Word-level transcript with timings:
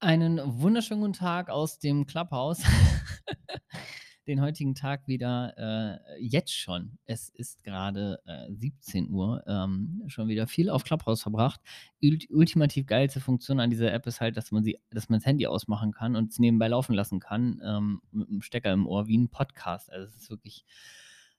Einen 0.00 0.40
wunderschönen 0.62 1.00
guten 1.00 1.12
Tag 1.12 1.50
aus 1.50 1.80
dem 1.80 2.06
Clubhouse. 2.06 2.62
Den 4.28 4.40
heutigen 4.40 4.76
Tag 4.76 5.08
wieder 5.08 5.54
äh, 5.58 6.22
jetzt 6.22 6.56
schon. 6.56 6.98
Es 7.04 7.30
ist 7.30 7.64
gerade 7.64 8.20
äh, 8.24 8.46
17 8.48 9.10
Uhr. 9.10 9.42
Ähm, 9.48 10.04
schon 10.06 10.28
wieder 10.28 10.46
viel 10.46 10.70
auf 10.70 10.84
Clubhouse 10.84 11.22
verbracht. 11.22 11.60
Ult 12.00 12.30
ultimativ 12.30 12.86
geilste 12.86 13.18
Funktion 13.18 13.58
an 13.58 13.70
dieser 13.70 13.92
App 13.92 14.06
ist 14.06 14.20
halt, 14.20 14.36
dass 14.36 14.52
man 14.52 14.62
sie, 14.62 14.78
dass 14.90 15.08
man 15.08 15.18
das 15.18 15.26
Handy 15.26 15.48
ausmachen 15.48 15.90
kann 15.90 16.14
und 16.14 16.30
es 16.30 16.38
nebenbei 16.38 16.68
laufen 16.68 16.94
lassen 16.94 17.18
kann 17.18 17.60
ähm, 17.64 18.00
mit 18.12 18.28
einem 18.28 18.42
Stecker 18.42 18.72
im 18.72 18.86
Ohr 18.86 19.08
wie 19.08 19.18
ein 19.18 19.30
Podcast. 19.30 19.90
Also 19.90 20.06
es 20.06 20.14
ist 20.14 20.30
wirklich. 20.30 20.64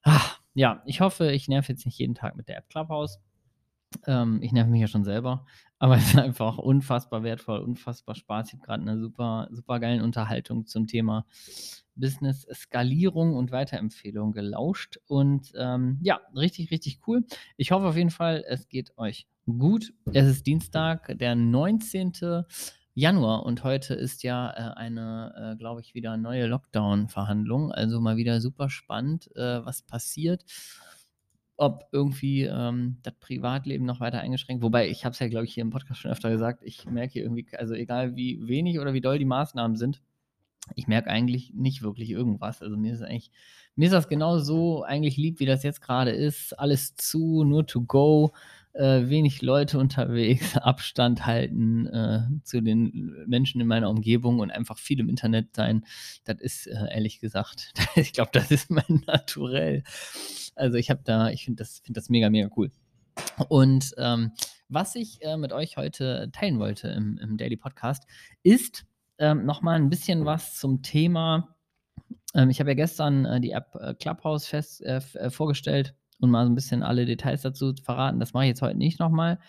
Ah, 0.01 0.31
ja, 0.53 0.83
ich 0.85 0.99
hoffe, 0.99 1.31
ich 1.31 1.47
nerv 1.47 1.69
jetzt 1.69 1.85
nicht 1.85 1.97
jeden 1.97 2.15
Tag 2.15 2.35
mit 2.35 2.49
der 2.49 2.57
App 2.57 2.67
Clubhouse. 2.67 3.21
Ähm, 4.05 4.39
ich 4.41 4.51
nerve 4.51 4.69
mich 4.69 4.81
ja 4.81 4.87
schon 4.87 5.03
selber, 5.03 5.45
aber 5.79 5.97
es 5.97 6.09
ist 6.09 6.17
einfach 6.17 6.57
unfassbar 6.57 7.23
wertvoll, 7.23 7.59
unfassbar 7.59 8.15
Spaß. 8.15 8.47
Ich 8.47 8.53
habe 8.53 8.63
gerade 8.63 8.81
eine 8.83 8.99
super, 8.99 9.47
super 9.51 9.79
geilen 9.79 10.01
Unterhaltung 10.01 10.65
zum 10.65 10.87
Thema 10.87 11.25
Business 11.95 12.47
Skalierung 12.53 13.35
und 13.35 13.51
Weiterempfehlung 13.51 14.31
gelauscht 14.31 14.99
und 15.07 15.51
ähm, 15.57 15.99
ja, 16.01 16.19
richtig, 16.35 16.71
richtig 16.71 16.99
cool. 17.07 17.25
Ich 17.57 17.71
hoffe 17.71 17.87
auf 17.87 17.97
jeden 17.97 18.09
Fall, 18.09 18.43
es 18.47 18.69
geht 18.69 18.97
euch 18.97 19.27
gut. 19.45 19.93
Es 20.13 20.27
ist 20.27 20.47
Dienstag, 20.47 21.17
der 21.17 21.35
19. 21.35 22.45
Januar 22.93 23.45
und 23.45 23.63
heute 23.63 23.93
ist 23.93 24.23
ja 24.23 24.51
äh, 24.51 24.75
eine, 24.75 25.53
äh, 25.53 25.57
glaube 25.57 25.81
ich, 25.81 25.93
wieder 25.93 26.17
neue 26.17 26.47
Lockdown-Verhandlung. 26.47 27.71
Also 27.71 28.01
mal 28.01 28.17
wieder 28.17 28.41
super 28.41 28.69
spannend, 28.69 29.29
äh, 29.35 29.65
was 29.65 29.81
passiert 29.83 30.43
ob 31.59 31.87
irgendwie 31.91 32.43
ähm, 32.43 32.97
das 33.03 33.13
Privatleben 33.19 33.85
noch 33.85 33.99
weiter 33.99 34.21
eingeschränkt. 34.21 34.63
Wobei, 34.63 34.89
ich 34.89 35.03
habe 35.03 35.13
es 35.13 35.19
ja, 35.19 35.27
glaube 35.27 35.45
ich, 35.45 35.53
hier 35.53 35.61
im 35.61 35.71
Podcast 35.71 35.99
schon 35.99 36.11
öfter 36.11 36.29
gesagt, 36.29 36.61
ich 36.63 36.85
merke 36.85 37.19
irgendwie, 37.19 37.47
also 37.57 37.73
egal 37.73 38.15
wie 38.15 38.47
wenig 38.47 38.79
oder 38.79 38.93
wie 38.93 39.01
doll 39.01 39.19
die 39.19 39.25
Maßnahmen 39.25 39.75
sind, 39.75 40.01
ich 40.75 40.87
merke 40.87 41.09
eigentlich 41.09 41.53
nicht 41.53 41.81
wirklich 41.81 42.11
irgendwas. 42.11 42.61
Also 42.61 42.77
mir 42.77 42.93
ist 42.93 43.01
eigentlich, 43.01 43.31
mir 43.75 43.85
ist 43.85 43.93
das 43.93 44.07
genau 44.07 44.39
so 44.39 44.83
eigentlich 44.83 45.17
lieb, 45.17 45.39
wie 45.39 45.45
das 45.45 45.63
jetzt 45.63 45.81
gerade 45.81 46.11
ist. 46.11 46.57
Alles 46.57 46.95
zu, 46.95 47.43
nur 47.43 47.65
to 47.65 47.81
go, 47.81 48.31
äh, 48.79 49.09
wenig 49.09 49.41
Leute 49.41 49.77
unterwegs, 49.77 50.57
Abstand 50.57 51.25
halten 51.25 51.85
äh, 51.87 52.21
zu 52.43 52.61
den 52.61 53.25
Menschen 53.27 53.59
in 53.59 53.67
meiner 53.67 53.89
Umgebung 53.89 54.39
und 54.39 54.51
einfach 54.51 54.77
viel 54.77 55.01
im 55.01 55.09
Internet 55.09 55.53
sein. 55.53 55.85
Das 56.23 56.39
ist 56.39 56.67
äh, 56.67 56.87
ehrlich 56.89 57.19
gesagt, 57.19 57.73
ich 57.95 58.13
glaube, 58.13 58.31
das 58.33 58.51
ist 58.51 58.71
mein 58.71 59.03
Naturell. 59.05 59.83
Also 60.55 60.77
ich 60.77 60.89
habe 60.89 61.01
da, 61.03 61.29
ich 61.29 61.43
finde 61.43 61.61
das, 61.61 61.79
find 61.79 61.97
das 61.97 62.09
mega, 62.09 62.29
mega 62.29 62.49
cool. 62.55 62.71
Und 63.49 63.93
ähm, 63.97 64.31
was 64.69 64.95
ich 64.95 65.21
äh, 65.23 65.35
mit 65.35 65.51
euch 65.51 65.75
heute 65.75 66.29
teilen 66.31 66.59
wollte 66.59 66.87
im, 66.87 67.17
im 67.17 67.35
Daily 67.35 67.57
Podcast, 67.57 68.05
ist 68.43 68.85
ähm, 69.17 69.45
nochmal 69.45 69.75
ein 69.75 69.89
bisschen 69.89 70.23
was 70.23 70.55
zum 70.55 70.83
Thema. 70.83 71.53
Ähm, 72.33 72.49
ich 72.49 72.61
habe 72.61 72.69
ja 72.69 72.75
gestern 72.75 73.25
äh, 73.25 73.41
die 73.41 73.51
App 73.51 73.77
Clubhouse 73.99 74.47
fest, 74.47 74.81
vorgestellt 75.31 75.95
und 76.19 76.29
mal 76.29 76.45
so 76.45 76.51
ein 76.51 76.55
bisschen 76.55 76.83
alle 76.83 77.05
Details 77.05 77.41
dazu 77.41 77.73
verraten. 77.83 78.19
Das 78.19 78.33
mache 78.33 78.45
ich 78.45 78.49
jetzt 78.49 78.61
heute 78.61 78.77
nicht 78.77 78.99
nochmal, 78.99 79.39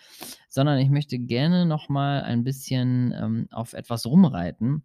sondern 0.49 0.79
ich 0.79 0.89
möchte 0.89 1.19
gerne 1.19 1.65
nochmal 1.65 2.23
ein 2.23 2.43
bisschen 2.43 3.13
ähm, 3.15 3.47
auf 3.51 3.73
etwas 3.73 4.05
rumreiten 4.05 4.83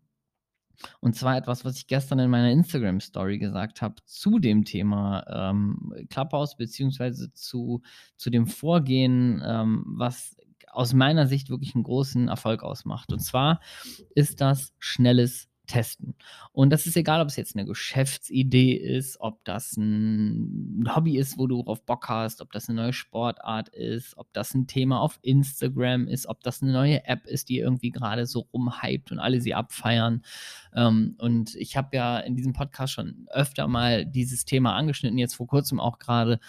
und 1.00 1.14
zwar 1.14 1.36
etwas, 1.36 1.64
was 1.64 1.76
ich 1.76 1.86
gestern 1.86 2.18
in 2.18 2.30
meiner 2.30 2.50
Instagram-Story 2.50 3.38
gesagt 3.38 3.82
habe 3.82 3.96
zu 4.04 4.38
dem 4.38 4.64
Thema 4.64 5.24
ähm, 5.28 5.92
Clubhouse, 6.10 6.56
beziehungsweise 6.56 7.32
zu, 7.32 7.82
zu 8.16 8.30
dem 8.30 8.46
Vorgehen, 8.46 9.42
ähm, 9.44 9.84
was 9.86 10.36
aus 10.70 10.92
meiner 10.92 11.26
Sicht 11.26 11.48
wirklich 11.48 11.74
einen 11.74 11.84
großen 11.84 12.28
Erfolg 12.28 12.62
ausmacht. 12.62 13.12
Und 13.12 13.20
zwar 13.20 13.60
ist 14.14 14.40
das 14.40 14.74
schnelles 14.78 15.48
testen. 15.66 16.14
Und 16.52 16.70
das 16.70 16.86
ist 16.86 16.96
egal, 16.96 17.20
ob 17.20 17.28
es 17.28 17.36
jetzt 17.36 17.56
eine 17.56 17.66
Geschäftsidee 17.66 18.72
ist, 18.72 19.20
ob 19.20 19.44
das 19.44 19.76
ein 19.76 20.84
Hobby 20.94 21.18
ist, 21.18 21.38
wo 21.38 21.46
du 21.46 21.60
auf 21.62 21.84
Bock 21.84 22.08
hast, 22.08 22.40
ob 22.40 22.52
das 22.52 22.68
eine 22.68 22.80
neue 22.80 22.92
Sportart 22.92 23.68
ist, 23.70 24.16
ob 24.16 24.32
das 24.32 24.54
ein 24.54 24.66
Thema 24.66 25.00
auf 25.00 25.18
Instagram 25.22 26.08
ist, 26.08 26.26
ob 26.26 26.42
das 26.42 26.62
eine 26.62 26.72
neue 26.72 27.04
App 27.04 27.26
ist, 27.26 27.48
die 27.48 27.58
irgendwie 27.58 27.90
gerade 27.90 28.26
so 28.26 28.46
rumhypt 28.52 29.12
und 29.12 29.18
alle 29.18 29.40
sie 29.40 29.54
abfeiern. 29.54 30.22
Ähm, 30.74 31.16
und 31.18 31.54
ich 31.56 31.76
habe 31.76 31.96
ja 31.96 32.18
in 32.18 32.36
diesem 32.36 32.52
Podcast 32.52 32.92
schon 32.92 33.26
öfter 33.30 33.68
mal 33.68 34.06
dieses 34.06 34.44
Thema 34.44 34.74
angeschnitten, 34.74 35.18
jetzt 35.18 35.34
vor 35.34 35.46
kurzem 35.46 35.80
auch 35.80 35.98
gerade. 35.98 36.40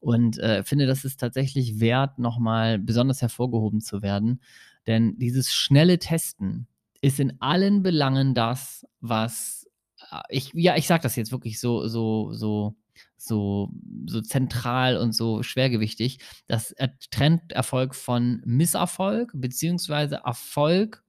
Und 0.00 0.38
äh, 0.38 0.64
finde, 0.64 0.86
das 0.86 1.04
ist 1.04 1.20
tatsächlich 1.20 1.78
wert, 1.78 2.18
nochmal 2.18 2.78
besonders 2.78 3.20
hervorgehoben 3.20 3.80
zu 3.80 4.02
werden. 4.02 4.40
Denn 4.86 5.18
dieses 5.18 5.52
schnelle 5.52 5.98
Testen, 5.98 6.66
ist 7.00 7.20
in 7.20 7.40
allen 7.40 7.82
Belangen 7.82 8.34
das, 8.34 8.86
was 9.00 9.66
äh, 10.10 10.20
ich, 10.28 10.52
ja, 10.54 10.76
ich 10.76 10.86
sage 10.86 11.02
das 11.02 11.16
jetzt 11.16 11.32
wirklich 11.32 11.60
so, 11.60 11.88
so, 11.88 12.32
so, 12.32 12.76
so, 13.16 13.70
so 14.06 14.20
zentral 14.20 14.96
und 14.96 15.12
so 15.12 15.42
schwergewichtig. 15.42 16.18
Das 16.46 16.74
trennt 17.10 17.52
Erfolg 17.52 17.94
von 17.94 18.42
Misserfolg, 18.44 19.32
beziehungsweise 19.34 20.22
Erfolg 20.24 21.04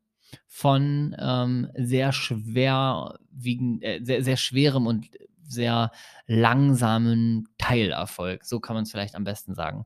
von 0.48 1.16
ähm, 1.20 1.70
sehr 1.76 2.12
schwerwiegend, 2.14 3.84
äh, 3.84 4.00
sehr, 4.04 4.24
sehr 4.24 4.38
schwerem 4.38 4.88
und 4.88 5.08
sehr 5.44 5.92
langsamen 6.28 7.50
Teilerfolg. 7.58 8.46
So 8.46 8.60
kann 8.60 8.76
man 8.76 8.84
es 8.84 8.92
vielleicht 8.92 9.16
am 9.16 9.26
besten 9.26 9.54
sagen. 9.54 9.86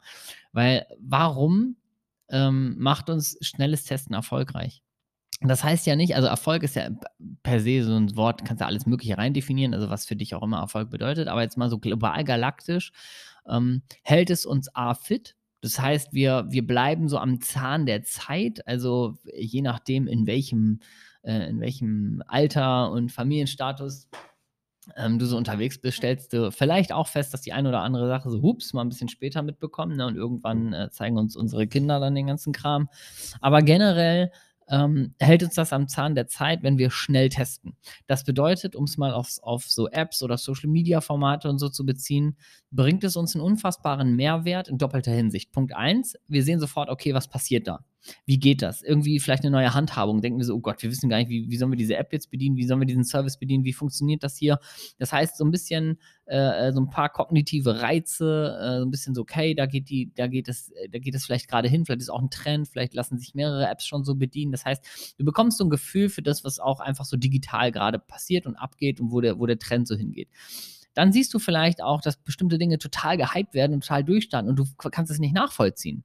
Weil 0.51 0.85
warum 0.99 1.77
ähm, 2.29 2.75
macht 2.77 3.09
uns 3.09 3.37
schnelles 3.41 3.83
Testen 3.85 4.13
erfolgreich? 4.13 4.84
Das 5.47 5.63
heißt 5.63 5.85
ja 5.85 5.95
nicht, 5.95 6.15
also 6.15 6.27
Erfolg 6.27 6.63
ist 6.63 6.75
ja 6.75 6.89
per 7.43 7.59
se 7.59 7.83
so 7.83 7.95
ein 7.95 8.15
Wort, 8.15 8.45
kannst 8.45 8.61
du 8.61 8.65
alles 8.65 8.85
Mögliche 8.85 9.17
rein 9.17 9.33
definieren, 9.33 9.73
also 9.73 9.89
was 9.89 10.05
für 10.05 10.15
dich 10.15 10.33
auch 10.35 10.43
immer 10.43 10.59
Erfolg 10.59 10.89
bedeutet, 10.89 11.27
aber 11.27 11.41
jetzt 11.41 11.57
mal 11.57 11.69
so 11.69 11.79
global 11.79 12.23
galaktisch, 12.23 12.91
ähm, 13.47 13.83
hält 14.03 14.29
es 14.29 14.45
uns 14.45 14.73
A 14.75 14.93
fit, 14.93 15.35
das 15.65 15.79
heißt, 15.79 16.13
wir, 16.13 16.45
wir 16.49 16.65
bleiben 16.65 17.09
so 17.09 17.17
am 17.17 17.41
Zahn 17.41 17.87
der 17.87 18.03
Zeit, 18.03 18.67
also 18.67 19.17
je 19.35 19.61
nachdem, 19.61 20.07
in 20.07 20.27
welchem, 20.27 20.79
äh, 21.23 21.49
in 21.49 21.59
welchem 21.59 22.21
Alter 22.27 22.91
und 22.91 23.11
Familienstatus 23.11 24.07
ähm, 24.95 25.17
du 25.17 25.25
so 25.25 25.37
unterwegs 25.37 25.79
bist, 25.79 25.97
stellst 25.97 26.33
du 26.33 26.51
vielleicht 26.51 26.91
auch 26.91 27.07
fest, 27.07 27.33
dass 27.33 27.41
die 27.41 27.51
eine 27.51 27.69
oder 27.69 27.81
andere 27.81 28.07
Sache 28.07 28.29
so, 28.29 28.43
hups, 28.43 28.73
mal 28.73 28.81
ein 28.81 28.89
bisschen 28.89 29.09
später 29.09 29.41
mitbekommen 29.41 29.97
ne, 29.97 30.05
und 30.05 30.15
irgendwann 30.15 30.73
äh, 30.73 30.91
zeigen 30.91 31.17
uns 31.17 31.35
unsere 31.35 31.65
Kinder 31.65 31.99
dann 31.99 32.13
den 32.13 32.27
ganzen 32.27 32.53
Kram. 32.53 32.87
Aber 33.41 33.63
generell 33.63 34.31
ähm, 34.69 35.15
hält 35.19 35.43
uns 35.43 35.55
das 35.55 35.73
am 35.73 35.87
Zahn 35.87 36.15
der 36.15 36.27
Zeit, 36.27 36.63
wenn 36.63 36.77
wir 36.77 36.91
schnell 36.91 37.29
testen. 37.29 37.75
Das 38.07 38.23
bedeutet, 38.23 38.75
um 38.75 38.85
es 38.85 38.97
mal 38.97 39.13
auf, 39.13 39.29
auf 39.41 39.65
so 39.65 39.87
Apps 39.89 40.23
oder 40.23 40.37
Social-Media-Formate 40.37 41.49
und 41.49 41.59
so 41.59 41.69
zu 41.69 41.85
beziehen, 41.85 42.37
bringt 42.71 43.03
es 43.03 43.15
uns 43.15 43.35
einen 43.35 43.43
unfassbaren 43.43 44.15
Mehrwert 44.15 44.67
in 44.67 44.77
doppelter 44.77 45.11
Hinsicht. 45.11 45.51
Punkt 45.51 45.75
eins, 45.75 46.15
wir 46.27 46.43
sehen 46.43 46.59
sofort, 46.59 46.89
okay, 46.89 47.13
was 47.13 47.27
passiert 47.27 47.67
da? 47.67 47.85
Wie 48.25 48.39
geht 48.39 48.61
das? 48.61 48.81
Irgendwie 48.81 49.19
vielleicht 49.19 49.43
eine 49.43 49.51
neue 49.51 49.73
Handhabung. 49.73 50.21
Denken 50.21 50.39
wir 50.39 50.45
so, 50.45 50.55
oh 50.55 50.59
Gott, 50.59 50.81
wir 50.83 50.89
wissen 50.89 51.09
gar 51.09 51.17
nicht, 51.17 51.29
wie, 51.29 51.49
wie 51.49 51.57
sollen 51.57 51.71
wir 51.71 51.77
diese 51.77 51.95
App 51.95 52.13
jetzt 52.13 52.29
bedienen? 52.31 52.57
Wie 52.57 52.65
sollen 52.65 52.79
wir 52.79 52.87
diesen 52.87 53.03
Service 53.03 53.37
bedienen? 53.37 53.63
Wie 53.63 53.73
funktioniert 53.73 54.23
das 54.23 54.37
hier? 54.37 54.59
Das 54.97 55.11
heißt, 55.11 55.37
so 55.37 55.45
ein 55.45 55.51
bisschen, 55.51 55.99
äh, 56.25 56.71
so 56.71 56.81
ein 56.81 56.89
paar 56.89 57.09
kognitive 57.09 57.81
Reize, 57.81 58.57
äh, 58.59 58.79
so 58.79 58.85
ein 58.85 58.91
bisschen 58.91 59.15
so, 59.15 59.21
okay, 59.21 59.53
da 59.53 59.65
geht 59.65 59.89
die, 59.89 60.11
da 60.15 60.27
geht 60.27 60.47
es, 60.47 60.71
da 60.91 60.99
geht 60.99 61.15
es 61.15 61.25
vielleicht 61.25 61.47
gerade 61.47 61.67
hin, 61.67 61.85
vielleicht 61.85 62.01
ist 62.01 62.09
auch 62.09 62.21
ein 62.21 62.29
Trend, 62.29 62.67
vielleicht 62.67 62.93
lassen 62.93 63.17
sich 63.17 63.35
mehrere 63.35 63.67
Apps 63.67 63.85
schon 63.85 64.03
so 64.03 64.15
bedienen. 64.15 64.51
Das 64.51 64.65
heißt, 64.65 65.15
du 65.17 65.25
bekommst 65.25 65.57
so 65.57 65.65
ein 65.65 65.69
Gefühl 65.69 66.09
für 66.09 66.21
das, 66.21 66.43
was 66.43 66.59
auch 66.59 66.79
einfach 66.79 67.05
so 67.05 67.17
digital 67.17 67.71
gerade 67.71 67.99
passiert 67.99 68.45
und 68.45 68.55
abgeht 68.55 68.99
und 68.99 69.11
wo 69.11 69.21
der, 69.21 69.39
wo 69.39 69.45
der 69.45 69.59
Trend 69.59 69.87
so 69.87 69.95
hingeht 69.95 70.29
dann 70.95 71.11
siehst 71.11 71.33
du 71.33 71.39
vielleicht 71.39 71.83
auch, 71.83 72.01
dass 72.01 72.15
bestimmte 72.15 72.57
Dinge 72.57 72.79
total 72.79 73.17
gehypt 73.17 73.53
werden 73.53 73.73
und 73.73 73.81
total 73.81 74.03
durchstarten 74.03 74.49
und 74.49 74.57
du 74.57 74.65
kannst 74.89 75.11
es 75.11 75.19
nicht 75.19 75.35
nachvollziehen. 75.35 76.03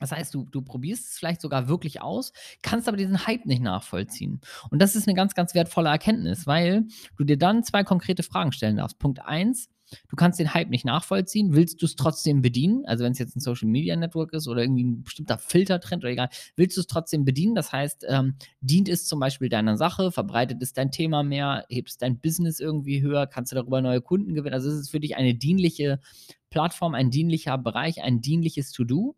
Das 0.00 0.12
heißt, 0.12 0.34
du, 0.34 0.44
du 0.50 0.62
probierst 0.62 1.10
es 1.10 1.18
vielleicht 1.18 1.40
sogar 1.40 1.68
wirklich 1.68 2.02
aus, 2.02 2.32
kannst 2.62 2.88
aber 2.88 2.96
diesen 2.96 3.26
Hype 3.26 3.46
nicht 3.46 3.62
nachvollziehen. 3.62 4.40
Und 4.70 4.80
das 4.80 4.96
ist 4.96 5.08
eine 5.08 5.14
ganz, 5.14 5.34
ganz 5.34 5.54
wertvolle 5.54 5.88
Erkenntnis, 5.88 6.46
weil 6.46 6.86
du 7.16 7.24
dir 7.24 7.38
dann 7.38 7.64
zwei 7.64 7.84
konkrete 7.84 8.22
Fragen 8.22 8.52
stellen 8.52 8.76
darfst. 8.76 8.98
Punkt 8.98 9.20
eins, 9.20 9.68
du 10.08 10.16
kannst 10.16 10.38
den 10.38 10.54
Hype 10.54 10.70
nicht 10.70 10.84
nachvollziehen, 10.84 11.54
willst 11.54 11.80
du 11.82 11.86
es 11.86 11.96
trotzdem 11.96 12.42
bedienen? 12.42 12.84
Also 12.86 13.04
wenn 13.04 13.12
es 13.12 13.18
jetzt 13.18 13.36
ein 13.36 13.40
Social 13.40 13.68
Media 13.68 13.96
Network 13.96 14.32
ist 14.32 14.48
oder 14.48 14.62
irgendwie 14.62 14.84
ein 14.84 15.02
bestimmter 15.04 15.38
Filtertrend 15.38 16.02
oder 16.02 16.12
egal, 16.12 16.28
willst 16.56 16.76
du 16.76 16.80
es 16.80 16.86
trotzdem 16.86 17.24
bedienen? 17.24 17.54
Das 17.54 17.72
heißt, 17.72 18.04
ähm, 18.08 18.36
dient 18.60 18.88
es 18.88 19.06
zum 19.06 19.20
Beispiel 19.20 19.48
deiner 19.48 19.76
Sache, 19.76 20.10
verbreitet 20.12 20.62
es 20.62 20.72
dein 20.72 20.90
Thema 20.90 21.22
mehr, 21.22 21.64
hebt 21.68 21.90
es 21.90 21.98
dein 21.98 22.20
Business 22.20 22.60
irgendwie 22.60 23.02
höher, 23.02 23.26
kannst 23.26 23.52
du 23.52 23.56
darüber 23.56 23.80
neue 23.80 24.00
Kunden 24.00 24.34
gewinnen? 24.34 24.54
Also 24.54 24.68
ist 24.68 24.76
es 24.76 24.90
für 24.90 25.00
dich 25.00 25.16
eine 25.16 25.34
dienliche 25.34 26.00
Plattform, 26.50 26.94
ein 26.94 27.10
dienlicher 27.10 27.58
Bereich, 27.58 28.02
ein 28.02 28.20
dienliches 28.20 28.72
To-Do? 28.72 29.16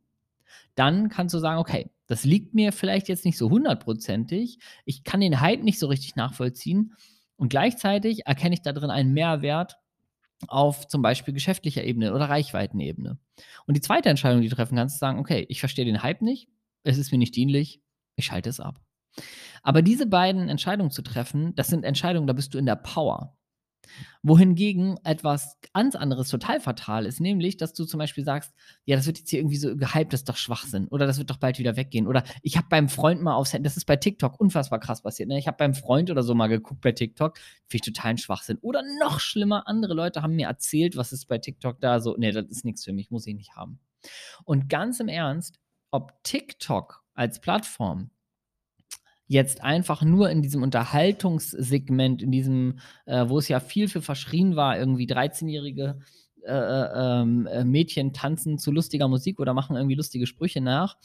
Dann 0.75 1.09
kannst 1.09 1.35
du 1.35 1.39
sagen, 1.39 1.59
okay, 1.59 1.91
das 2.07 2.25
liegt 2.25 2.55
mir 2.55 2.73
vielleicht 2.73 3.09
jetzt 3.09 3.25
nicht 3.25 3.39
so 3.39 3.51
hundertprozentig, 3.51 4.59
ich 4.85 5.05
kann 5.05 5.21
den 5.21 5.41
Hype 5.41 5.63
nicht 5.63 5.79
so 5.79 5.87
richtig 5.87 6.17
nachvollziehen 6.17 6.95
und 7.37 7.49
gleichzeitig 7.49 8.27
erkenne 8.27 8.55
ich 8.55 8.63
da 8.63 8.73
drin 8.73 8.91
einen 8.91 9.13
Mehrwert 9.13 9.79
auf 10.49 10.87
zum 10.87 11.03
Beispiel 11.03 11.35
geschäftlicher 11.35 11.85
Ebene 11.85 12.15
oder 12.15 12.29
Reichweitenebene. 12.29 13.19
Und 13.67 13.77
die 13.77 13.81
zweite 13.81 14.09
Entscheidung, 14.09 14.43
die 14.43 14.49
du 14.49 14.55
treffen 14.55 14.77
kannst, 14.77 14.97
ist 14.97 15.01
sagen, 15.01 15.19
okay, 15.19 15.47
ich 15.49 15.61
verstehe 15.61 15.85
den 15.85 16.03
Hype 16.03 16.23
nicht, 16.23 16.49
es 16.83 16.99
ist 16.99 17.11
mir 17.11 17.19
nicht 17.19 17.35
dienlich, 17.35 17.81
ich 18.17 18.27
schalte 18.27 18.51
es 18.51 18.61
ab. 18.61 18.81
Aber 19.63 19.83
diese 19.83 20.07
beiden 20.07 20.49
Entscheidungen 20.49 20.91
zu 20.91 21.03
treffen, 21.03 21.55
das 21.55 21.69
sind 21.69 21.85
Entscheidungen, 21.85 22.27
da 22.27 22.33
bist 22.33 22.55
du 22.55 22.59
in 22.59 22.67
der 22.67 22.77
Power. 22.77 23.37
Wohingegen 24.23 24.99
etwas 25.05 25.59
ganz 25.75 25.95
anderes 25.95 26.29
total 26.29 26.61
fatal 26.61 27.07
ist, 27.07 27.21
nämlich, 27.21 27.57
dass 27.57 27.73
du 27.75 27.85
zum 27.85 27.99
Beispiel 27.99 28.25
sagst, 28.25 28.53
ja, 28.85 28.97
das 28.97 29.07
wird 29.07 29.19
jetzt 29.19 29.31
hier 29.31 29.41
irgendwie 29.41 29.57
so 29.57 29.77
gehypt, 29.77 30.13
das 30.13 30.21
ist 30.21 30.29
doch 30.29 30.37
Schwachsinn. 30.37 30.89
Oder 30.89 31.07
das 31.07 31.19
wird 31.19 31.31
doch 31.31 31.37
bald 31.37 31.59
wieder 31.59 31.77
weggehen. 31.77 32.07
Oder 32.07 32.25
ich 32.43 32.57
habe 32.57 32.67
beim 32.69 32.89
Freund 32.89 33.23
mal 33.23 33.35
aufs 33.35 33.53
Handy, 33.53 33.65
das 33.65 33.77
ist 33.77 33.87
bei 33.87 33.97
TikTok 33.97 34.41
unfassbar 34.41 34.81
krass 34.81 35.03
passiert. 35.03 35.29
Ne? 35.29 35.39
Ich 35.39 35.47
habe 35.47 35.57
beim 35.57 35.75
Freund 35.75 36.11
oder 36.11 36.23
so 36.23 36.35
mal 36.35 36.49
geguckt 36.49 36.81
bei 36.81 36.93
TikTok, 36.93 37.39
finde 37.69 37.89
ich 37.89 37.95
total 37.95 38.11
ein 38.13 38.19
Schwachsinn. 38.19 38.59
Oder 38.61 38.83
noch 39.01 39.21
schlimmer, 39.21 39.67
andere 39.67 39.95
Leute 39.95 40.23
haben 40.23 40.37
mir 40.37 40.49
erzählt, 40.49 40.97
was 40.97 41.13
ist 41.13 41.27
bei 41.27 41.39
TikTok 41.39 41.81
da 41.81 42.01
so. 42.01 42.17
Nee, 42.17 42.33
das 42.33 42.47
ist 42.47 42.65
nichts 42.65 42.85
für 42.85 42.93
mich, 42.93 43.11
muss 43.11 43.27
ich 43.27 43.35
nicht 43.35 43.57
haben. 43.57 43.79
Und 44.45 44.69
ganz 44.69 45.01
im 45.01 45.09
Ernst, 45.09 45.59
ob 45.91 46.13
TikTok 46.23 47.03
als 47.15 47.41
Plattform 47.41 48.11
jetzt 49.27 49.63
einfach 49.63 50.03
nur 50.03 50.31
in 50.31 50.43
diesem 50.43 50.63
Unterhaltungssegment, 50.63 52.23
in 52.23 52.31
diesem, 52.31 52.79
äh, 53.07 53.29
wo 53.29 53.39
es 53.39 53.49
ja 53.49 53.61
viel 53.61 53.89
für 53.89 54.03
verschrien 54.03 54.57
war, 54.57 54.79
irgendwie 54.79 55.07
13-jährige 55.07 55.99
äh, 56.47 56.53
äh, 56.53 56.89
ähm, 56.95 57.47
äh, 57.49 57.65
Mädchen 57.65 58.13
tanzen 58.13 58.57
zu 58.59 58.71
lustiger 58.71 59.09
Musik 59.09 59.41
oder 59.41 59.53
machen 59.53 59.75
irgendwie 59.75 59.97
lustige 59.97 60.29
Sprüche 60.29 60.61
nach. 60.61 60.97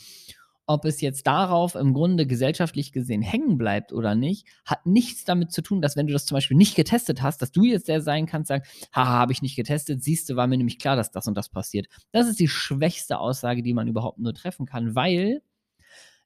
Ob 0.68 0.86
es 0.86 1.02
jetzt 1.02 1.26
darauf 1.26 1.74
im 1.74 1.94
Grunde 1.94 2.28
gesellschaftlich 2.28 2.92
gesehen 2.92 3.24
hängen 3.24 3.58
bleibt 3.58 3.92
oder 3.92 4.14
nicht, 4.14 4.48
hat 4.66 4.86
nichts 4.86 5.26
damit 5.26 5.52
zu 5.52 5.64
tun, 5.64 5.82
dass 5.82 5.96
wenn 5.96 6.06
du 6.06 6.14
das 6.14 6.28
zum 6.28 6.36
Beispiel 6.36 6.58
nicht 6.58 6.76
getestet 6.76 7.24
hast, 7.24 7.42
dass 7.42 7.52
du 7.52 7.64
jetzt 7.64 7.88
der 7.88 8.02
sein 8.02 8.28
kannst, 8.28 8.50
sagen, 8.50 8.64
haha, 8.94 9.18
habe 9.18 9.32
ich 9.32 9.42
nicht 9.42 9.56
getestet, 9.56 10.04
siehst 10.04 10.30
du, 10.30 10.36
war 10.36 10.46
mir 10.46 10.58
nämlich 10.58 10.78
klar, 10.78 10.96
dass 10.96 11.10
das 11.10 11.28
und 11.28 11.36
das 11.36 11.50
passiert. 11.50 11.88
Das 12.12 12.28
ist 12.28 12.40
die 12.40 12.48
schwächste 12.48 13.18
Aussage, 13.18 13.64
die 13.64 13.74
man 13.74 13.88
überhaupt 13.88 14.20
nur 14.20 14.36
treffen 14.36 14.68
kann, 14.68 14.94
weil 14.94 15.42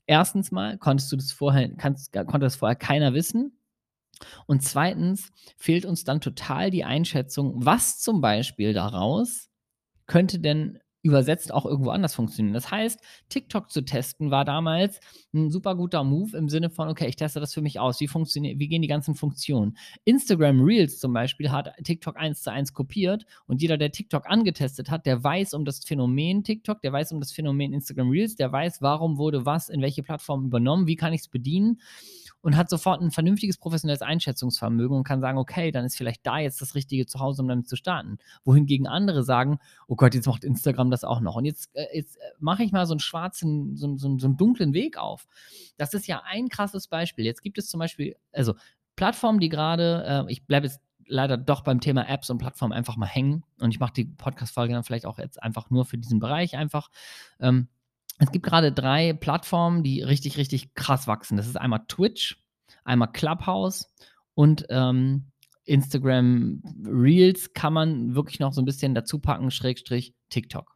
Erstens 0.07 0.51
mal 0.51 0.77
konntest 0.77 1.11
du 1.11 1.15
das 1.15 1.31
vorher, 1.31 1.69
kannst, 1.75 2.13
konnte 2.13 2.39
das 2.39 2.57
vorher 2.57 2.75
keiner 2.75 3.13
wissen. 3.13 3.59
Und 4.45 4.63
zweitens 4.63 5.31
fehlt 5.57 5.85
uns 5.85 6.03
dann 6.03 6.21
total 6.21 6.71
die 6.71 6.85
Einschätzung, 6.85 7.65
was 7.65 7.99
zum 7.99 8.21
Beispiel 8.21 8.73
daraus 8.73 9.49
könnte 10.07 10.39
denn 10.39 10.79
übersetzt 11.05 11.53
auch 11.53 11.67
irgendwo 11.67 11.91
anders 11.91 12.15
funktionieren. 12.15 12.55
Das 12.55 12.71
heißt, 12.71 12.99
TikTok 13.29 13.69
zu 13.69 13.81
testen 13.81 14.31
war 14.31 14.43
damals 14.43 14.99
ein 15.35 15.51
super 15.51 15.75
guter 15.75 16.03
Move 16.03 16.35
im 16.35 16.49
Sinne 16.49 16.71
von, 16.71 16.89
okay, 16.89 17.07
ich 17.07 17.15
teste 17.15 17.39
das 17.39 17.53
für 17.53 17.61
mich 17.61 17.79
aus. 17.79 17.99
Wie 17.99 18.07
wie 18.09 18.67
gehen 18.67 18.81
die 18.81 18.87
ganzen 18.87 19.13
Funktionen? 19.13 19.77
Instagram 20.05 20.61
Reels 20.61 20.97
zum 20.99 21.13
Beispiel 21.13 21.51
hat 21.51 21.71
TikTok 21.83 22.17
eins 22.17 22.41
zu 22.41 22.51
eins 22.51 22.73
kopiert 22.73 23.27
und 23.45 23.61
jeder, 23.61 23.77
der 23.77 23.91
TikTok 23.91 24.27
angetestet 24.27 24.89
hat, 24.89 25.05
der 25.05 25.23
weiß 25.23 25.53
um 25.53 25.63
das 25.63 25.83
Phänomen 25.85 26.43
TikTok, 26.43 26.81
der 26.81 26.91
weiß 26.91 27.11
um 27.11 27.19
das 27.19 27.31
Phänomen 27.31 27.73
Instagram 27.73 28.09
Reels, 28.09 28.35
der 28.35 28.51
weiß, 28.51 28.81
warum 28.81 29.19
wurde 29.19 29.45
was 29.45 29.69
in 29.69 29.81
welche 29.81 30.01
Plattform 30.01 30.45
übernommen, 30.45 30.87
wie 30.87 30.95
kann 30.95 31.13
ich 31.13 31.21
es 31.21 31.27
bedienen 31.27 31.79
und 32.45 32.56
hat 32.56 32.69
sofort 32.69 33.01
ein 33.01 33.09
vernünftiges 33.09 33.57
professionelles 33.57 34.03
Einschätzungsvermögen 34.03 34.95
und 34.95 35.03
kann 35.03 35.19
sagen, 35.19 35.39
okay, 35.39 35.71
dann 35.71 35.83
ist 35.83 35.97
vielleicht 35.97 36.24
da 36.27 36.38
jetzt 36.38 36.62
das 36.62 36.75
richtige 36.75 37.07
Zuhause, 37.07 37.42
um 37.42 37.47
damit 37.47 37.68
zu 37.68 37.75
starten. 37.75 38.19
Wohingegen 38.44 38.86
andere 38.86 39.24
sagen, 39.24 39.57
oh 39.88 39.95
Gott, 39.95 40.13
jetzt 40.13 40.27
macht 40.27 40.44
Instagram 40.44 40.92
das 40.92 41.03
auch 41.03 41.21
noch. 41.21 41.38
Und 41.38 41.45
jetzt, 41.45 41.75
äh, 41.75 41.88
jetzt 41.92 42.18
äh, 42.18 42.19
mache 42.38 42.62
ich 42.62 42.71
mal 42.71 42.86
so 42.86 42.94
einen 42.94 43.00
schwarzen, 43.00 43.75
so, 43.75 43.97
so, 43.97 44.19
so 44.19 44.27
einen 44.27 44.38
dunklen 44.38 44.75
Weg 44.75 45.00
auf. 45.00 45.25
Das 45.77 45.95
ist 45.95 46.06
ja 46.06 46.21
ein 46.24 46.47
krasses 46.47 46.88
Beispiel. 46.88 47.25
Jetzt 47.25 47.42
gibt 47.42 47.57
es 47.57 47.65
zum 47.65 47.80
Beispiel, 47.80 48.15
also 48.31 48.53
Plattformen, 48.95 49.39
die 49.39 49.50
gerade, 49.50 50.06
äh, 50.27 50.31
ich 50.31 50.45
bleibe 50.45 50.68
jetzt 50.68 50.81
leider 51.07 51.38
doch 51.38 51.62
beim 51.62 51.80
Thema 51.80 52.07
Apps 52.07 52.30
und 52.30 52.38
Plattformen 52.38 52.74
einfach 52.74 52.95
mal 52.95 53.07
hängen. 53.07 53.44
Und 53.59 53.71
ich 53.71 53.80
mache 53.80 53.94
die 53.94 54.06
Podcast-Folge 54.06 54.75
dann 54.75 54.83
vielleicht 54.83 55.07
auch 55.07 55.18
jetzt 55.18 55.41
einfach 55.41 55.71
nur 55.71 55.83
für 55.83 55.98
diesen 55.98 56.19
Bereich 56.19 56.56
einfach. 56.56 56.91
Ähm, 57.39 57.69
es 58.17 58.31
gibt 58.31 58.45
gerade 58.45 58.71
drei 58.71 59.13
Plattformen, 59.13 59.83
die 59.83 60.01
richtig, 60.01 60.38
richtig 60.38 60.73
krass 60.73 61.07
wachsen. 61.07 61.38
Das 61.38 61.47
ist 61.47 61.57
einmal 61.57 61.85
Twitch, 61.88 62.41
einmal 62.83 63.12
Clubhouse 63.12 63.94
und 64.33 64.65
ähm, 64.69 65.31
Instagram 65.65 66.62
Reels 66.85 67.53
kann 67.53 67.73
man 67.73 68.15
wirklich 68.15 68.39
noch 68.39 68.53
so 68.53 68.62
ein 68.62 68.65
bisschen 68.65 68.94
dazu 68.94 69.19
packen, 69.19 69.51
Schrägstrich 69.51 70.13
TikTok. 70.29 70.75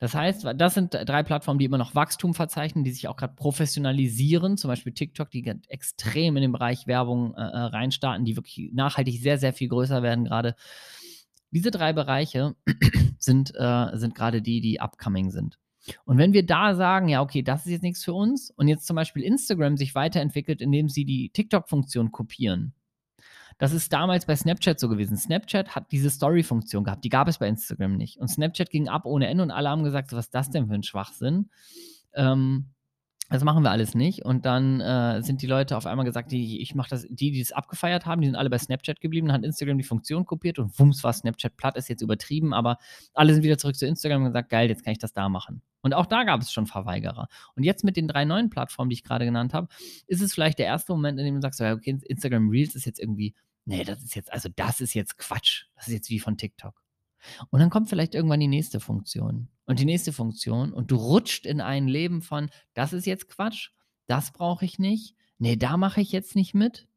Das 0.00 0.14
heißt, 0.14 0.46
das 0.56 0.74
sind 0.74 0.94
drei 0.94 1.24
Plattformen, 1.24 1.58
die 1.58 1.64
immer 1.64 1.78
noch 1.78 1.96
Wachstum 1.96 2.32
verzeichnen, 2.32 2.84
die 2.84 2.92
sich 2.92 3.08
auch 3.08 3.16
gerade 3.16 3.34
professionalisieren. 3.34 4.56
Zum 4.56 4.68
Beispiel 4.68 4.92
TikTok, 4.92 5.28
die 5.30 5.44
extrem 5.66 6.36
in 6.36 6.42
den 6.42 6.52
Bereich 6.52 6.86
Werbung 6.86 7.34
äh, 7.34 7.40
äh, 7.40 7.58
reinstarten, 7.64 8.24
die 8.24 8.36
wirklich 8.36 8.70
nachhaltig 8.72 9.20
sehr, 9.20 9.38
sehr 9.38 9.52
viel 9.52 9.68
größer 9.68 10.04
werden 10.04 10.24
gerade. 10.24 10.54
Diese 11.50 11.72
drei 11.72 11.92
Bereiche 11.92 12.54
sind, 13.18 13.52
äh, 13.56 13.96
sind 13.96 14.14
gerade 14.14 14.40
die, 14.40 14.60
die 14.60 14.80
upcoming 14.80 15.32
sind. 15.32 15.58
Und 16.04 16.18
wenn 16.18 16.32
wir 16.32 16.44
da 16.44 16.74
sagen, 16.74 17.08
ja, 17.08 17.20
okay, 17.22 17.42
das 17.42 17.66
ist 17.66 17.72
jetzt 17.72 17.82
nichts 17.82 18.04
für 18.04 18.12
uns 18.12 18.50
und 18.50 18.68
jetzt 18.68 18.86
zum 18.86 18.96
Beispiel 18.96 19.22
Instagram 19.22 19.76
sich 19.76 19.94
weiterentwickelt, 19.94 20.60
indem 20.60 20.88
sie 20.88 21.04
die 21.04 21.30
TikTok-Funktion 21.30 22.12
kopieren. 22.12 22.74
Das 23.58 23.72
ist 23.72 23.92
damals 23.92 24.24
bei 24.24 24.36
Snapchat 24.36 24.78
so 24.78 24.88
gewesen. 24.88 25.16
Snapchat 25.16 25.74
hat 25.74 25.90
diese 25.90 26.10
Story-Funktion 26.10 26.84
gehabt, 26.84 27.04
die 27.04 27.08
gab 27.08 27.26
es 27.26 27.38
bei 27.38 27.48
Instagram 27.48 27.96
nicht. 27.96 28.18
Und 28.18 28.28
Snapchat 28.28 28.70
ging 28.70 28.88
ab 28.88 29.04
ohne 29.04 29.26
Ende 29.26 29.42
und 29.42 29.50
alle 29.50 29.68
haben 29.68 29.82
gesagt, 29.82 30.12
was 30.12 30.26
ist 30.26 30.34
das 30.34 30.50
denn 30.50 30.68
für 30.68 30.74
ein 30.74 30.84
Schwachsinn? 30.84 31.50
Ähm, 32.14 32.66
das 33.30 33.44
machen 33.44 33.62
wir 33.62 33.70
alles 33.70 33.94
nicht. 33.94 34.24
Und 34.24 34.46
dann 34.46 34.80
äh, 34.80 35.22
sind 35.22 35.42
die 35.42 35.46
Leute 35.46 35.76
auf 35.76 35.86
einmal 35.86 36.06
gesagt, 36.06 36.32
die, 36.32 36.62
ich 36.62 36.74
mache 36.74 36.90
das, 36.90 37.06
die, 37.10 37.30
die 37.30 37.40
es 37.40 37.52
abgefeiert 37.52 38.06
haben, 38.06 38.22
die 38.22 38.28
sind 38.28 38.36
alle 38.36 38.48
bei 38.48 38.58
Snapchat 38.58 39.00
geblieben, 39.00 39.32
hat 39.32 39.44
Instagram 39.44 39.76
die 39.76 39.84
Funktion 39.84 40.24
kopiert 40.24 40.58
und 40.58 40.78
wumms 40.78 41.04
war 41.04 41.12
Snapchat 41.12 41.56
platt, 41.56 41.76
ist 41.76 41.88
jetzt 41.88 42.00
übertrieben, 42.00 42.54
aber 42.54 42.78
alle 43.12 43.34
sind 43.34 43.42
wieder 43.42 43.58
zurück 43.58 43.76
zu 43.76 43.86
Instagram 43.86 44.22
und 44.22 44.28
gesagt, 44.28 44.48
geil, 44.48 44.68
jetzt 44.70 44.82
kann 44.82 44.92
ich 44.92 44.98
das 44.98 45.12
da 45.12 45.28
machen. 45.28 45.60
Und 45.82 45.94
auch 45.94 46.06
da 46.06 46.24
gab 46.24 46.40
es 46.40 46.50
schon 46.50 46.66
Verweigerer. 46.66 47.28
Und 47.54 47.64
jetzt 47.64 47.84
mit 47.84 47.96
den 47.96 48.08
drei 48.08 48.24
neuen 48.24 48.50
Plattformen, 48.50 48.88
die 48.88 48.94
ich 48.94 49.04
gerade 49.04 49.24
genannt 49.26 49.52
habe, 49.52 49.68
ist 50.06 50.22
es 50.22 50.32
vielleicht 50.32 50.58
der 50.58 50.66
erste 50.66 50.92
Moment, 50.92 51.18
in 51.18 51.26
dem 51.26 51.34
du 51.36 51.40
sagst, 51.42 51.60
okay, 51.60 51.98
Instagram 52.04 52.48
Reels 52.48 52.74
ist 52.74 52.86
jetzt 52.86 52.98
irgendwie, 52.98 53.34
nee, 53.66 53.84
das 53.84 54.02
ist 54.02 54.14
jetzt, 54.14 54.32
also 54.32 54.48
das 54.56 54.80
ist 54.80 54.94
jetzt 54.94 55.18
Quatsch. 55.18 55.66
Das 55.76 55.86
ist 55.86 55.94
jetzt 55.94 56.10
wie 56.10 56.18
von 56.18 56.36
TikTok. 56.36 56.82
Und 57.50 57.60
dann 57.60 57.70
kommt 57.70 57.88
vielleicht 57.88 58.14
irgendwann 58.14 58.40
die 58.40 58.48
nächste 58.48 58.80
Funktion 58.80 59.48
und 59.66 59.78
die 59.80 59.84
nächste 59.84 60.12
Funktion 60.12 60.72
und 60.72 60.90
du 60.90 60.96
rutscht 60.96 61.46
in 61.46 61.60
ein 61.60 61.88
Leben 61.88 62.22
von, 62.22 62.50
das 62.74 62.92
ist 62.92 63.06
jetzt 63.06 63.28
Quatsch, 63.28 63.70
das 64.06 64.32
brauche 64.32 64.64
ich 64.64 64.78
nicht, 64.78 65.14
nee, 65.38 65.56
da 65.56 65.76
mache 65.76 66.00
ich 66.00 66.12
jetzt 66.12 66.36
nicht 66.36 66.54
mit. 66.54 66.88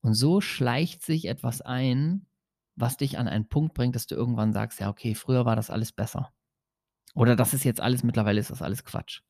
Und 0.00 0.14
so 0.14 0.40
schleicht 0.40 1.02
sich 1.02 1.26
etwas 1.26 1.60
ein, 1.60 2.26
was 2.76 2.96
dich 2.96 3.18
an 3.18 3.28
einen 3.28 3.48
Punkt 3.48 3.74
bringt, 3.74 3.96
dass 3.96 4.06
du 4.06 4.14
irgendwann 4.14 4.52
sagst, 4.52 4.80
ja, 4.80 4.88
okay, 4.90 5.14
früher 5.14 5.44
war 5.44 5.56
das 5.56 5.70
alles 5.70 5.92
besser. 5.92 6.32
Oder 7.14 7.36
das 7.36 7.54
ist 7.54 7.64
jetzt 7.64 7.80
alles, 7.80 8.02
mittlerweile 8.02 8.40
ist 8.40 8.50
das 8.50 8.62
alles 8.62 8.84
Quatsch. 8.84 9.22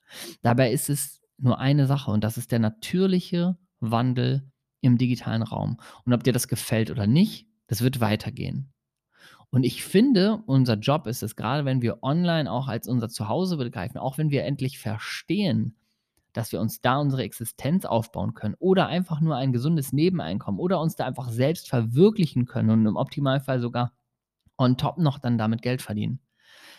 Dabei 0.42 0.72
ist 0.72 0.88
es 0.88 1.22
nur 1.38 1.58
eine 1.58 1.86
Sache 1.86 2.10
und 2.10 2.24
das 2.24 2.38
ist 2.38 2.52
der 2.52 2.58
natürliche 2.58 3.56
Wandel 3.80 4.50
im 4.80 4.98
digitalen 4.98 5.42
Raum. 5.42 5.78
Und 6.04 6.12
ob 6.12 6.24
dir 6.24 6.32
das 6.32 6.48
gefällt 6.48 6.90
oder 6.90 7.06
nicht, 7.06 7.46
das 7.66 7.82
wird 7.82 8.00
weitergehen. 8.00 8.73
Und 9.54 9.62
ich 9.62 9.84
finde, 9.84 10.42
unser 10.46 10.74
Job 10.74 11.06
ist 11.06 11.22
es, 11.22 11.36
gerade 11.36 11.64
wenn 11.64 11.80
wir 11.80 12.02
online 12.02 12.50
auch 12.50 12.66
als 12.66 12.88
unser 12.88 13.08
Zuhause 13.08 13.56
begreifen, 13.56 13.98
auch 13.98 14.18
wenn 14.18 14.30
wir 14.30 14.42
endlich 14.42 14.80
verstehen, 14.80 15.76
dass 16.32 16.50
wir 16.50 16.60
uns 16.60 16.80
da 16.80 16.98
unsere 16.98 17.22
Existenz 17.22 17.84
aufbauen 17.84 18.34
können 18.34 18.56
oder 18.58 18.88
einfach 18.88 19.20
nur 19.20 19.36
ein 19.36 19.52
gesundes 19.52 19.92
Nebeneinkommen 19.92 20.58
oder 20.58 20.80
uns 20.80 20.96
da 20.96 21.06
einfach 21.06 21.28
selbst 21.28 21.68
verwirklichen 21.68 22.46
können 22.46 22.70
und 22.70 22.84
im 22.84 22.96
Optimalfall 22.96 23.60
sogar 23.60 23.92
on 24.58 24.76
top 24.76 24.98
noch 24.98 25.20
dann 25.20 25.38
damit 25.38 25.62
Geld 25.62 25.82
verdienen. 25.82 26.18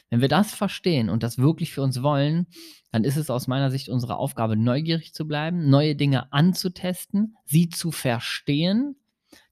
Wenn 0.09 0.19
wir 0.19 0.27
das 0.27 0.53
verstehen 0.53 1.09
und 1.09 1.23
das 1.23 1.37
wirklich 1.37 1.71
für 1.71 1.81
uns 1.81 2.03
wollen, 2.03 2.45
dann 2.91 3.05
ist 3.05 3.15
es 3.15 3.29
aus 3.29 3.47
meiner 3.47 3.71
Sicht 3.71 3.87
unsere 3.87 4.17
Aufgabe, 4.17 4.57
neugierig 4.57 5.13
zu 5.13 5.25
bleiben, 5.25 5.69
neue 5.69 5.95
Dinge 5.95 6.33
anzutesten, 6.33 7.37
sie 7.45 7.69
zu 7.69 7.93
verstehen 7.93 8.97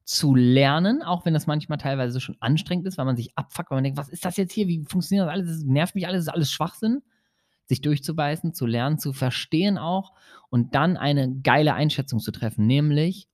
zu 0.05 0.35
lernen, 0.35 1.01
auch 1.01 1.25
wenn 1.25 1.33
das 1.33 1.47
manchmal 1.47 1.77
teilweise 1.77 2.19
schon 2.19 2.35
anstrengend 2.39 2.87
ist, 2.87 2.97
weil 2.97 3.05
man 3.05 3.15
sich 3.15 3.37
abfuckt, 3.37 3.71
weil 3.71 3.77
man 3.77 3.83
denkt, 3.83 3.97
was 3.97 4.09
ist 4.09 4.25
das 4.25 4.37
jetzt 4.37 4.51
hier, 4.51 4.67
wie 4.67 4.83
funktioniert 4.83 5.27
das 5.27 5.33
alles, 5.33 5.47
das 5.47 5.63
nervt 5.63 5.95
mich 5.95 6.07
alles, 6.07 6.25
das 6.25 6.31
ist 6.31 6.33
alles 6.33 6.51
Schwachsinn, 6.51 7.01
sich 7.67 7.81
durchzubeißen, 7.81 8.53
zu 8.53 8.65
lernen, 8.65 8.99
zu 8.99 9.13
verstehen 9.13 9.77
auch 9.77 10.13
und 10.49 10.75
dann 10.75 10.97
eine 10.97 11.33
geile 11.41 11.73
Einschätzung 11.73 12.19
zu 12.19 12.31
treffen, 12.31 12.67
nämlich 12.67 13.29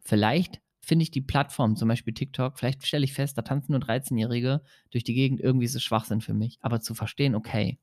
vielleicht 0.00 0.60
finde 0.80 1.04
ich 1.04 1.10
die 1.10 1.20
Plattform, 1.20 1.76
zum 1.76 1.88
Beispiel 1.88 2.14
TikTok, 2.14 2.58
vielleicht 2.58 2.86
stelle 2.86 3.04
ich 3.04 3.14
fest, 3.14 3.38
da 3.38 3.42
tanzen 3.42 3.72
nur 3.72 3.80
13-Jährige 3.80 4.62
durch 4.90 5.04
die 5.04 5.14
Gegend, 5.14 5.40
irgendwie 5.40 5.64
ist 5.64 5.74
es 5.74 5.82
Schwachsinn 5.82 6.20
für 6.20 6.34
mich, 6.34 6.58
aber 6.60 6.80
zu 6.80 6.94
verstehen, 6.94 7.34
okay, 7.34 7.78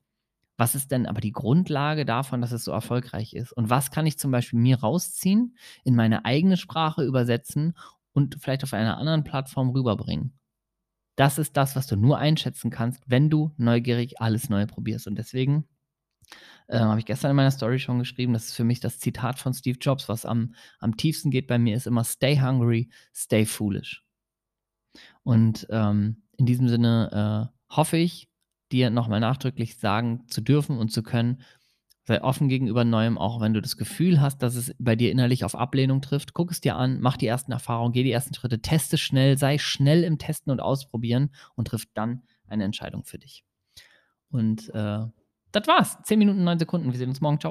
was 0.56 0.74
ist 0.74 0.90
denn 0.90 1.06
aber 1.06 1.22
die 1.22 1.32
Grundlage 1.32 2.04
davon, 2.04 2.42
dass 2.42 2.52
es 2.52 2.64
so 2.64 2.72
erfolgreich 2.72 3.32
ist? 3.32 3.52
Und 3.52 3.70
was 3.70 3.90
kann 3.90 4.04
ich 4.04 4.18
zum 4.18 4.30
Beispiel 4.30 4.58
mir 4.58 4.80
rausziehen, 4.80 5.56
in 5.84 5.96
meine 5.96 6.26
eigene 6.26 6.58
Sprache 6.58 7.02
übersetzen 7.02 7.74
und 8.12 8.36
vielleicht 8.40 8.64
auf 8.64 8.72
einer 8.72 8.98
anderen 8.98 9.24
Plattform 9.24 9.70
rüberbringen. 9.70 10.38
Das 11.16 11.38
ist 11.38 11.56
das, 11.56 11.76
was 11.76 11.86
du 11.86 11.96
nur 11.96 12.18
einschätzen 12.18 12.70
kannst, 12.70 13.02
wenn 13.06 13.28
du 13.30 13.52
neugierig 13.56 14.20
alles 14.20 14.48
Neue 14.48 14.66
probierst. 14.66 15.06
Und 15.06 15.16
deswegen 15.16 15.68
äh, 16.68 16.78
habe 16.78 16.98
ich 16.98 17.06
gestern 17.06 17.30
in 17.30 17.36
meiner 17.36 17.50
Story 17.50 17.78
schon 17.78 17.98
geschrieben, 17.98 18.32
das 18.32 18.46
ist 18.46 18.54
für 18.54 18.64
mich 18.64 18.80
das 18.80 18.98
Zitat 18.98 19.38
von 19.38 19.52
Steve 19.52 19.78
Jobs, 19.78 20.08
was 20.08 20.24
am, 20.24 20.54
am 20.78 20.96
tiefsten 20.96 21.30
geht 21.30 21.46
bei 21.46 21.58
mir, 21.58 21.76
ist 21.76 21.86
immer 21.86 22.04
Stay 22.04 22.40
hungry, 22.40 22.90
stay 23.14 23.44
foolish. 23.44 24.04
Und 25.22 25.66
ähm, 25.70 26.22
in 26.36 26.46
diesem 26.46 26.68
Sinne 26.68 27.50
äh, 27.70 27.74
hoffe 27.74 27.96
ich, 27.96 28.30
dir 28.72 28.90
nochmal 28.90 29.20
nachdrücklich 29.20 29.78
sagen 29.78 30.26
zu 30.28 30.40
dürfen 30.40 30.78
und 30.78 30.92
zu 30.92 31.02
können, 31.02 31.42
Sei 32.04 32.22
offen 32.22 32.48
gegenüber 32.48 32.84
Neuem, 32.84 33.18
auch 33.18 33.40
wenn 33.40 33.52
du 33.52 33.60
das 33.60 33.76
Gefühl 33.76 34.20
hast, 34.20 34.38
dass 34.38 34.54
es 34.54 34.74
bei 34.78 34.96
dir 34.96 35.12
innerlich 35.12 35.44
auf 35.44 35.54
Ablehnung 35.54 36.00
trifft. 36.00 36.32
Guck 36.32 36.50
es 36.50 36.60
dir 36.60 36.76
an, 36.76 36.98
mach 37.00 37.16
die 37.16 37.26
ersten 37.26 37.52
Erfahrungen, 37.52 37.92
geh 37.92 38.02
die 38.02 38.10
ersten 38.10 38.34
Schritte, 38.34 38.60
teste 38.60 38.96
schnell, 38.98 39.36
sei 39.36 39.58
schnell 39.58 40.02
im 40.04 40.18
Testen 40.18 40.50
und 40.50 40.60
Ausprobieren 40.60 41.30
und 41.56 41.68
triff 41.68 41.86
dann 41.94 42.22
eine 42.46 42.64
Entscheidung 42.64 43.04
für 43.04 43.18
dich. 43.18 43.44
Und, 44.30 44.70
äh, 44.70 45.00
das 45.52 45.66
war's. 45.66 45.98
10 46.04 46.18
Minuten, 46.18 46.44
9 46.44 46.58
Sekunden. 46.58 46.92
Wir 46.92 46.98
sehen 46.98 47.08
uns 47.08 47.20
morgen. 47.20 47.38
Tschau. 47.38 47.48